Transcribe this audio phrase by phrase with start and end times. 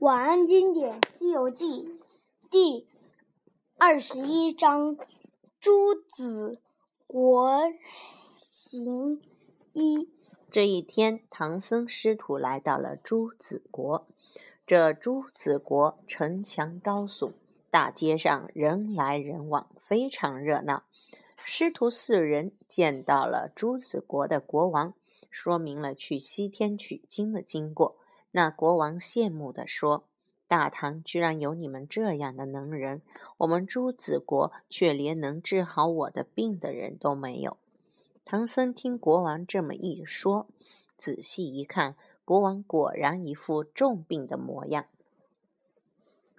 [0.00, 1.66] 晚安，经典《西游记》
[2.50, 2.88] 第
[3.76, 4.96] 二十一章：
[5.60, 6.58] 朱子
[7.06, 7.60] 国
[8.34, 9.20] 行
[9.74, 10.08] 一。
[10.50, 14.06] 这一天，唐僧师徒来到了朱子国。
[14.66, 17.32] 这朱子国城墙高耸，
[17.70, 20.84] 大街上人来人往，非常热闹。
[21.44, 24.94] 师徒四人见到了朱子国的国王，
[25.30, 27.98] 说明了去西天取经的经过。
[28.32, 30.04] 那国王羡慕地说
[30.46, 33.02] ：“大唐居然有你们这样的能人，
[33.38, 37.56] 我们朱子国却连能治好我的病的人都没有。”
[38.24, 40.46] 唐僧听国王这么一说，
[40.96, 44.86] 仔细一看，国王果然一副重病的模样。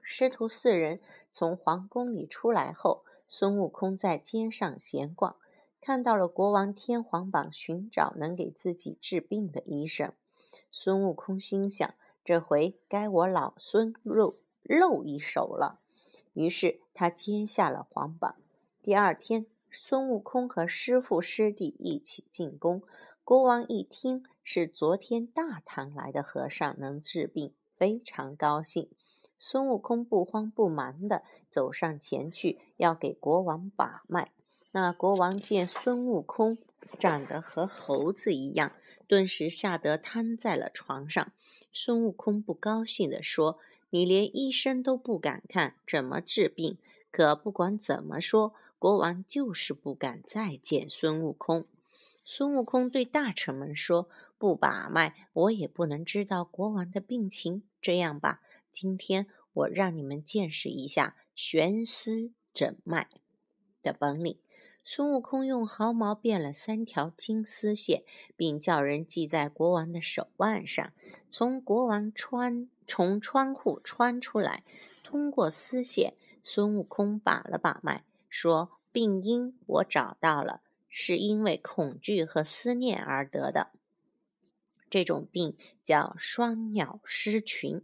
[0.01, 1.01] 师徒四人
[1.33, 5.35] 从皇宫里出来后，孙悟空在街上闲逛，
[5.81, 10.13] 看到了国王天皇榜寻找能给自己治病的医生。
[10.69, 15.79] 孙悟空心想：“这回该我老孙露露一手了。”
[16.33, 18.35] 于是他接下了皇榜。
[18.81, 22.81] 第二天，孙悟空和师父师弟一起进宫。
[23.23, 28.89] 国王一听是昨天大唐来的和尚能治病，非常高兴。
[29.37, 34.31] 孙悟空不慌不忙地走上前去，要给国王把脉。
[34.71, 36.57] 那国王见孙悟空
[36.99, 38.71] 长得和猴子一样。
[39.11, 41.33] 顿时吓得瘫在了床上。
[41.73, 43.59] 孙悟空不高兴地说
[43.91, 46.77] ：“你连医生都不敢看，怎么治病？”
[47.11, 51.65] 可不管怎么说，国王就是不敢再见孙悟空。
[52.23, 54.07] 孙悟空对大臣们说
[54.39, 57.63] ：“不把脉，我也不能知道国王的病情。
[57.81, 63.09] 这样吧，今天我让你们见识一下悬丝诊脉
[63.83, 64.39] 的本领。”
[64.83, 68.03] 孙悟空用毫毛变了三条金丝线，
[68.35, 70.91] 并叫人系在国王的手腕上，
[71.29, 74.63] 从国王穿从窗户穿出来，
[75.03, 83.69] 通过丝线，孙悟空把了把脉，说：“病因我找到了，是因为恐惧和思念而得的。
[84.89, 87.81] 这种病叫双鸟失群。”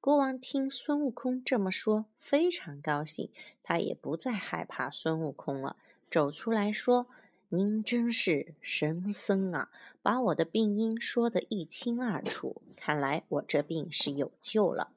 [0.00, 3.30] 国王听孙悟空这么说，非常高兴，
[3.62, 5.76] 他也不再害怕孙悟空了。
[6.10, 7.06] 走出来说
[7.50, 9.70] ：“您真是神僧啊，
[10.02, 12.60] 把我的病因说得一清二楚。
[12.74, 14.90] 看来我这病是有救了。”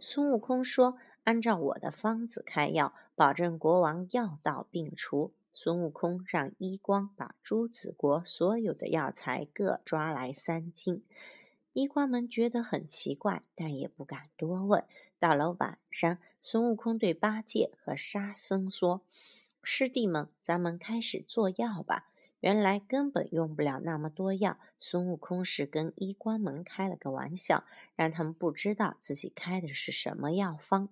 [0.00, 11.02] 孙悟空说：“按照我的方子开药，保证国王药到病除。”孙悟空让医官把朱子国所有的药材各抓来三斤。
[11.72, 14.84] 医官们觉得很奇怪，但也不敢多问。
[15.18, 19.02] 到了晚上，孙悟空对八戒和沙僧说。
[19.68, 22.06] 师弟们，咱们开始做药吧。
[22.38, 24.60] 原来根本用不了那么多药。
[24.78, 27.64] 孙悟空是跟医官们开了个玩笑，
[27.96, 30.88] 让他们不知道自己开的是什么药方。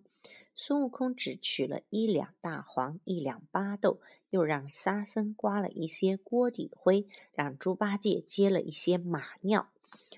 [0.56, 9.68] 孙悟空只取了一两大黄，一两巴豆，又让沙僧刮了一些锅底灰，让猪八戒接了一些马尿。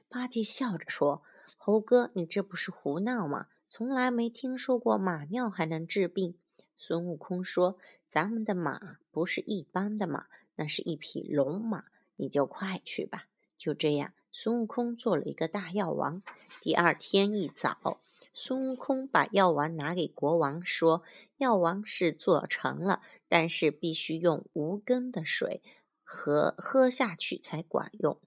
[0.09, 1.23] 八戒笑着说
[1.59, 3.49] ：“猴哥，你这不是胡闹吗？
[3.69, 6.39] 从来没听说过马尿还能治病。”
[6.79, 7.77] 孙悟空说。
[8.09, 11.85] 咱们的马不是一般的马，那是一匹龙马，
[12.17, 13.27] 你就快去吧。
[13.59, 16.23] 就这样，孙悟空做了一个大药王。
[16.61, 18.01] 第二天一早，
[18.33, 21.03] 孙悟空把药丸拿给国王，说
[21.39, 25.63] ：“药丸是做成了，但是必须用无根的水
[26.05, 28.21] 喝喝下去才管用。”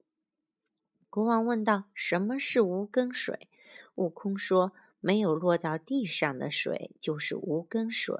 [1.09, 3.47] 国王问道：“什么是无根水？”
[3.95, 8.17] 悟空说：“没有落到地上的水就是无根水。”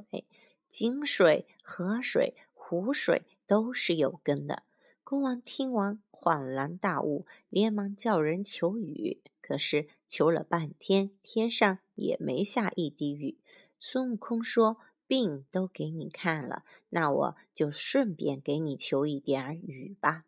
[0.70, 4.64] 井水、河水、湖水都是有根的。
[5.04, 9.22] 国王听完恍然大悟，连忙叫人求雨。
[9.42, 13.40] 可是求了半天，天上也没下一滴雨。
[13.80, 14.78] 孙悟空说
[15.08, 20.26] ：“病都给你看了，那我就顺便给你求一点雨吧。”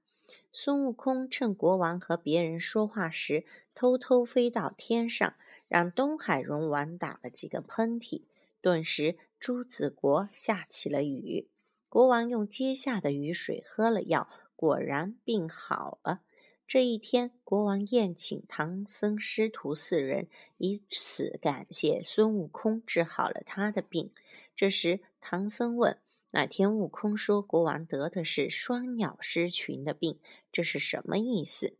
[0.51, 5.35] 孙悟空趁国王和别人说话时，偷偷飞到天上，
[5.67, 8.23] 让东海龙王打了几个喷嚏，
[8.59, 9.17] 顿时。
[9.41, 11.49] 朱子国下起了雨，
[11.89, 16.21] 国王用接下的雨水喝了药，果然病好了。
[16.67, 20.27] 这一天，国王宴请唐僧师徒四人，
[20.59, 24.11] 以此感谢孙悟空治好了他的病。
[24.55, 25.97] 这时，唐僧问
[26.29, 30.19] ：“那天悟空说国王得的是双鸟失群的病，
[30.51, 31.73] 这是什么意思？”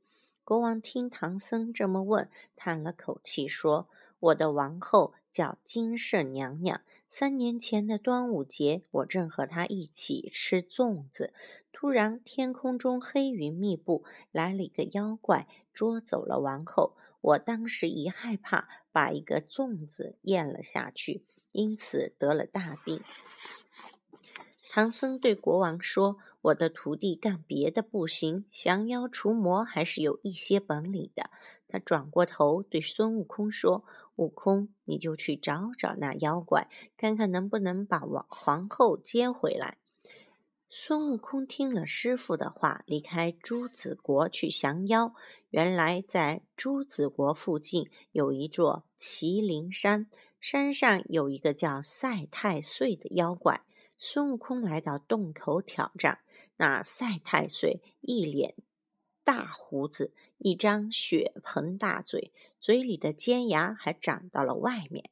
[0.44, 3.88] 国王听唐僧这么问，叹了口气说
[4.20, 11.34] ：“我的王后叫金圣娘娘。”三年前的端午节，我正和他一起吃粽子，
[11.74, 16.96] 突然天空中黑云密布，来了一个妖怪，捉走了王后。
[17.20, 23.02] 我当时一害怕，把一个粽子咽了下去，因此得了大病。
[24.72, 31.30] 唐僧对国王说：“我的徒弟干别的不行，降妖除魔还是有一些本领的。”
[31.72, 33.86] 他转过头对孙悟空说
[34.18, 39.78] ：“悟空，你就去找找那妖怪，看看能不能把王皇后接回来。”
[40.70, 45.14] 孙悟空听了师傅的话，离开朱子国去降妖。
[45.50, 50.08] 原来在朱子国附近有一座麒麟山，
[50.40, 53.64] 山上有一个叫赛太岁的妖怪。
[53.98, 56.20] 孙悟空来到洞口挑战，
[56.58, 58.56] 那赛太岁一脸
[59.24, 65.10] 大胡子，一张血盆大嘴，嘴里的尖牙还长到了外面。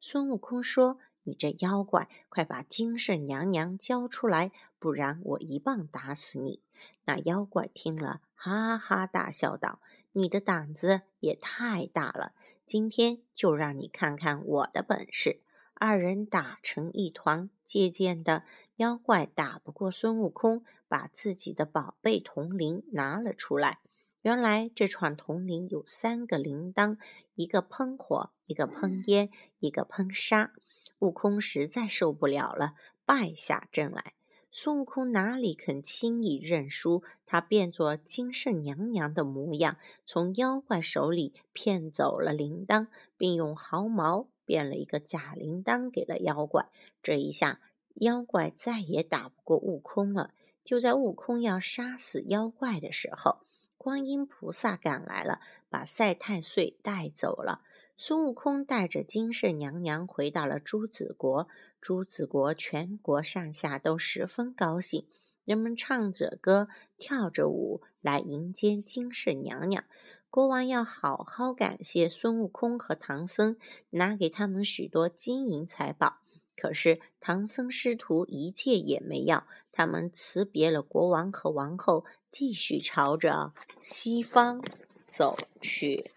[0.00, 0.98] 孙悟空说。
[1.24, 6.62] 你这妖怪，快把金圣娘娘交出来，不然我一棒打死你！
[7.04, 9.80] 那妖怪听了，哈哈大笑道
[10.12, 12.32] ：“你的胆子也太大了，
[12.64, 15.42] 今天就让你看看我的本事！”
[15.76, 18.44] 二人打成一团，渐渐的，
[18.80, 23.80] 妖怪打不过孙悟空，把自己的宝贝铜铃拿了出来。
[24.22, 26.96] 原来这串铜铃有三个铃铛，
[27.34, 29.28] 一个喷火，一个喷烟，
[29.58, 30.52] 一个喷沙。
[31.00, 32.72] 悟空实在受不了了，
[33.04, 34.14] 败下阵来。
[34.50, 37.02] 孙悟空哪里肯轻易认输？
[37.26, 42.86] 他变作金圣娘娘的模样，从妖怪手里骗走了铃铛，
[43.18, 46.70] 并用毫毛变了一个假铃铛给了妖怪。
[47.02, 47.60] 这一下，
[48.00, 50.34] 妖怪再也打不过悟空了。
[50.62, 53.38] 就在悟空要杀死妖怪的时候，
[53.78, 57.62] 观音菩萨赶来了，把赛太岁带走了。
[57.96, 61.48] 孙悟空带着金圣娘娘回到了朱子国，
[61.80, 65.06] 朱子国全国上下都十分高兴，
[65.44, 66.68] 人们唱着歌，
[66.98, 69.84] 跳着舞来迎接金圣娘娘。
[70.30, 73.56] 国王要好好感谢孙悟空和唐僧，
[73.90, 76.20] 拿给他们许多金银财宝。
[76.60, 84.62] 可是唐僧师徒一件也没要，他们辞别了国王和王后，继续朝着西方
[85.06, 86.10] 走去。